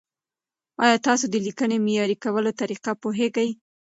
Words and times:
ایا 0.83 0.97
تاسو 1.07 1.25
د 1.29 1.35
لیکنې 1.45 1.77
معیاري 1.85 2.15
کولو 2.23 2.51
طریقه 2.61 2.91
پوهېږئ؟ 3.01 3.49